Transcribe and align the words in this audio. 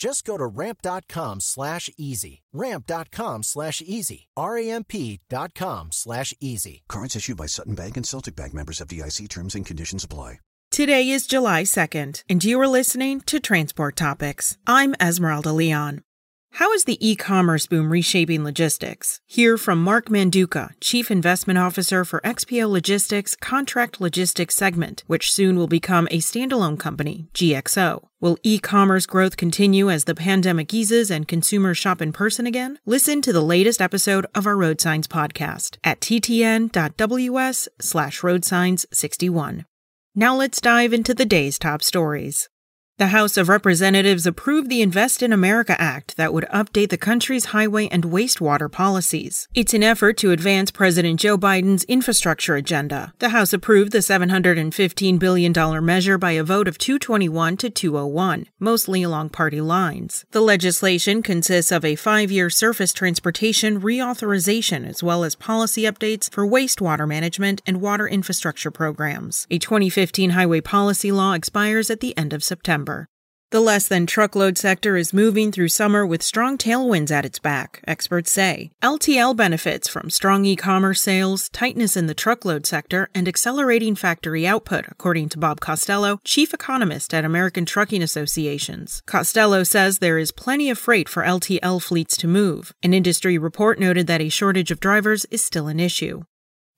Just 0.00 0.24
go 0.24 0.38
to 0.38 0.46
ramp.com 0.46 1.40
slash 1.40 1.90
easy. 1.98 2.40
Ramp.com 2.54 3.42
slash 3.42 3.82
easy. 3.84 4.28
R-A-M-P 4.34 5.20
dot 5.28 5.54
com 5.54 5.92
slash 5.92 6.32
easy. 6.40 6.82
Cards 6.88 7.14
issued 7.14 7.36
by 7.36 7.46
Sutton 7.46 7.74
Bank 7.74 7.98
and 7.98 8.06
Celtic 8.06 8.34
Bank 8.34 8.54
members 8.54 8.80
FDIC 8.80 9.28
terms 9.28 9.54
and 9.54 9.66
conditions 9.66 10.02
apply. 10.02 10.40
Today 10.70 11.08
is 11.08 11.26
July 11.26 11.64
2nd, 11.64 12.22
and 12.28 12.44
you 12.44 12.58
are 12.60 12.68
listening 12.68 13.20
to 13.22 13.40
Transport 13.40 13.96
Topics. 13.96 14.56
I'm 14.68 14.94
Esmeralda 15.00 15.52
Leon. 15.52 16.02
How 16.54 16.72
is 16.72 16.84
the 16.84 16.98
e 17.06 17.16
commerce 17.16 17.66
boom 17.66 17.90
reshaping 17.90 18.44
logistics? 18.44 19.20
Hear 19.26 19.56
from 19.56 19.82
Mark 19.82 20.08
Manduca, 20.08 20.72
Chief 20.80 21.10
Investment 21.10 21.58
Officer 21.58 22.04
for 22.04 22.20
XPO 22.20 22.68
Logistics 22.68 23.34
Contract 23.34 24.00
Logistics 24.00 24.56
segment, 24.56 25.02
which 25.06 25.32
soon 25.32 25.56
will 25.56 25.68
become 25.68 26.06
a 26.10 26.18
standalone 26.18 26.78
company, 26.78 27.28
GXO. 27.32 28.04
Will 28.20 28.36
e 28.42 28.58
commerce 28.58 29.06
growth 29.06 29.38
continue 29.38 29.88
as 29.90 30.04
the 30.04 30.14
pandemic 30.14 30.74
eases 30.74 31.10
and 31.10 31.26
consumers 31.26 31.78
shop 31.78 32.02
in 32.02 32.12
person 32.12 32.46
again? 32.46 32.78
Listen 32.84 33.22
to 33.22 33.32
the 33.32 33.40
latest 33.40 33.80
episode 33.80 34.26
of 34.34 34.46
our 34.46 34.56
Road 34.56 34.80
Signs 34.80 35.08
podcast 35.08 35.78
at 35.82 36.00
ttn.ws 36.00 37.68
slash 37.80 38.20
roadsigns61. 38.20 39.64
Now 40.14 40.34
let's 40.34 40.60
dive 40.60 40.92
into 40.92 41.14
the 41.14 41.24
day's 41.24 41.58
top 41.58 41.82
stories. 41.82 42.49
The 43.00 43.16
House 43.16 43.38
of 43.38 43.48
Representatives 43.48 44.26
approved 44.26 44.68
the 44.68 44.82
Invest 44.82 45.22
in 45.22 45.32
America 45.32 45.74
Act 45.80 46.18
that 46.18 46.34
would 46.34 46.44
update 46.52 46.90
the 46.90 46.98
country's 46.98 47.46
highway 47.46 47.88
and 47.88 48.04
wastewater 48.04 48.70
policies. 48.70 49.48
It's 49.54 49.72
an 49.72 49.82
effort 49.82 50.18
to 50.18 50.32
advance 50.32 50.70
President 50.70 51.18
Joe 51.18 51.38
Biden's 51.38 51.84
infrastructure 51.84 52.56
agenda. 52.56 53.14
The 53.18 53.30
House 53.30 53.54
approved 53.54 53.92
the 53.92 54.00
$715 54.00 55.18
billion 55.18 55.82
measure 55.82 56.18
by 56.18 56.32
a 56.32 56.44
vote 56.44 56.68
of 56.68 56.76
221 56.76 57.56
to 57.56 57.70
201, 57.70 58.46
mostly 58.58 59.02
along 59.02 59.30
party 59.30 59.62
lines. 59.62 60.26
The 60.32 60.42
legislation 60.42 61.22
consists 61.22 61.72
of 61.72 61.86
a 61.86 61.96
five 61.96 62.30
year 62.30 62.50
surface 62.50 62.92
transportation 62.92 63.80
reauthorization 63.80 64.86
as 64.86 65.02
well 65.02 65.24
as 65.24 65.34
policy 65.34 65.84
updates 65.84 66.30
for 66.30 66.46
wastewater 66.46 67.08
management 67.08 67.62
and 67.66 67.80
water 67.80 68.06
infrastructure 68.06 68.70
programs. 68.70 69.46
A 69.50 69.58
2015 69.58 70.30
highway 70.30 70.60
policy 70.60 71.10
law 71.10 71.32
expires 71.32 71.88
at 71.88 72.00
the 72.00 72.14
end 72.18 72.34
of 72.34 72.44
September. 72.44 72.89
The 73.52 73.60
less 73.60 73.88
than 73.88 74.06
truckload 74.06 74.56
sector 74.58 74.96
is 74.96 75.12
moving 75.12 75.50
through 75.50 75.70
summer 75.70 76.06
with 76.06 76.22
strong 76.22 76.56
tailwinds 76.56 77.10
at 77.10 77.24
its 77.24 77.40
back, 77.40 77.82
experts 77.84 78.30
say. 78.30 78.70
LTL 78.80 79.34
benefits 79.34 79.88
from 79.88 80.08
strong 80.08 80.44
e 80.44 80.54
commerce 80.54 81.00
sales, 81.00 81.48
tightness 81.48 81.96
in 81.96 82.06
the 82.06 82.14
truckload 82.14 82.64
sector, 82.64 83.08
and 83.12 83.26
accelerating 83.26 83.96
factory 83.96 84.46
output, 84.46 84.84
according 84.88 85.30
to 85.30 85.38
Bob 85.38 85.58
Costello, 85.58 86.20
chief 86.22 86.54
economist 86.54 87.12
at 87.12 87.24
American 87.24 87.66
Trucking 87.66 88.04
Associations. 88.04 89.02
Costello 89.06 89.64
says 89.64 89.98
there 89.98 90.18
is 90.18 90.30
plenty 90.30 90.70
of 90.70 90.78
freight 90.78 91.08
for 91.08 91.24
LTL 91.24 91.82
fleets 91.82 92.16
to 92.18 92.28
move. 92.28 92.72
An 92.84 92.94
industry 92.94 93.36
report 93.36 93.80
noted 93.80 94.06
that 94.06 94.20
a 94.20 94.28
shortage 94.28 94.70
of 94.70 94.78
drivers 94.78 95.24
is 95.24 95.42
still 95.42 95.66
an 95.66 95.80
issue. 95.80 96.22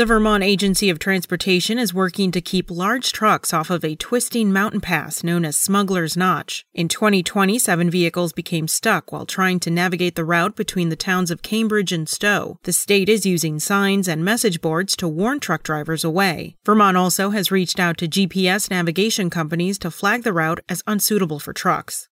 The 0.00 0.06
Vermont 0.06 0.42
Agency 0.42 0.88
of 0.88 0.98
Transportation 0.98 1.78
is 1.78 1.92
working 1.92 2.30
to 2.30 2.40
keep 2.40 2.70
large 2.70 3.12
trucks 3.12 3.52
off 3.52 3.68
of 3.68 3.84
a 3.84 3.96
twisting 3.96 4.50
mountain 4.50 4.80
pass 4.80 5.22
known 5.22 5.44
as 5.44 5.58
Smuggler's 5.58 6.16
Notch. 6.16 6.64
In 6.72 6.88
2020, 6.88 7.58
seven 7.58 7.90
vehicles 7.90 8.32
became 8.32 8.66
stuck 8.66 9.12
while 9.12 9.26
trying 9.26 9.60
to 9.60 9.70
navigate 9.70 10.14
the 10.14 10.24
route 10.24 10.56
between 10.56 10.88
the 10.88 10.96
towns 10.96 11.30
of 11.30 11.42
Cambridge 11.42 11.92
and 11.92 12.08
Stowe. 12.08 12.56
The 12.62 12.72
state 12.72 13.10
is 13.10 13.26
using 13.26 13.60
signs 13.60 14.08
and 14.08 14.24
message 14.24 14.62
boards 14.62 14.96
to 14.96 15.06
warn 15.06 15.38
truck 15.38 15.64
drivers 15.64 16.02
away. 16.02 16.56
Vermont 16.64 16.96
also 16.96 17.28
has 17.28 17.50
reached 17.50 17.78
out 17.78 17.98
to 17.98 18.08
GPS 18.08 18.70
navigation 18.70 19.28
companies 19.28 19.78
to 19.80 19.90
flag 19.90 20.22
the 20.22 20.32
route 20.32 20.60
as 20.66 20.82
unsuitable 20.86 21.40
for 21.40 21.52
trucks. 21.52 22.08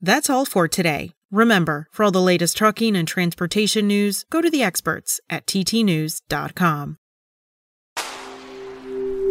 That's 0.00 0.30
all 0.30 0.44
for 0.44 0.68
today. 0.68 1.10
Remember, 1.32 1.88
for 1.90 2.04
all 2.04 2.12
the 2.12 2.22
latest 2.22 2.56
trucking 2.56 2.94
and 2.94 3.08
transportation 3.08 3.88
news, 3.88 4.26
go 4.30 4.40
to 4.40 4.48
the 4.48 4.62
experts 4.62 5.20
at 5.28 5.44
ttnews.com. 5.46 6.98